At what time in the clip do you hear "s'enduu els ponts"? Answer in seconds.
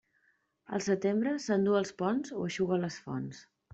1.43-2.33